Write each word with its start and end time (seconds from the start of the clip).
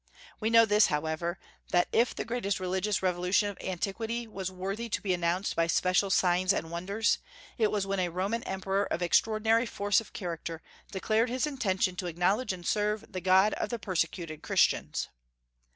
We 0.39 0.49
know 0.49 0.65
this, 0.65 0.87
however, 0.87 1.37
that 1.69 1.87
if 1.91 2.15
the 2.15 2.25
greatest 2.25 2.59
religious 2.59 3.03
revolution 3.03 3.49
of 3.49 3.57
antiquity 3.61 4.25
was 4.25 4.49
worthy 4.49 4.89
to 4.89 4.99
be 4.99 5.13
announced 5.13 5.55
by 5.55 5.67
special 5.67 6.09
signs 6.09 6.51
and 6.53 6.71
wonders, 6.71 7.19
it 7.59 7.69
was 7.69 7.85
when 7.85 7.99
a 7.99 8.09
Roman 8.09 8.41
emperor 8.45 8.85
of 8.85 9.03
extraordinary 9.03 9.67
force 9.67 10.01
of 10.01 10.11
character 10.11 10.63
declared 10.91 11.29
his 11.29 11.45
intention 11.45 11.95
to 11.97 12.07
acknowledge 12.07 12.51
and 12.51 12.65
serve 12.65 13.11
the 13.11 13.21
God 13.21 13.53
of 13.53 13.69
the 13.69 13.77
persecuted 13.77 14.41
Christians. 14.41 15.07